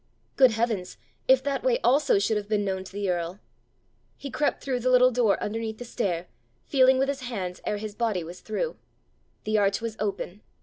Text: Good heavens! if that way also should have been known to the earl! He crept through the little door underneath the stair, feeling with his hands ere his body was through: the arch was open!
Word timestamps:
Good 0.35 0.49
heavens! 0.53 0.97
if 1.27 1.43
that 1.43 1.61
way 1.63 1.77
also 1.83 2.17
should 2.17 2.35
have 2.35 2.49
been 2.49 2.65
known 2.65 2.83
to 2.85 2.91
the 2.91 3.07
earl! 3.07 3.39
He 4.17 4.31
crept 4.31 4.63
through 4.63 4.79
the 4.79 4.89
little 4.89 5.11
door 5.11 5.39
underneath 5.39 5.77
the 5.77 5.85
stair, 5.85 6.27
feeling 6.65 6.97
with 6.97 7.07
his 7.07 7.19
hands 7.21 7.61
ere 7.67 7.77
his 7.77 7.93
body 7.93 8.23
was 8.23 8.39
through: 8.41 8.77
the 9.43 9.59
arch 9.59 9.79
was 9.79 9.95
open! 9.99 10.41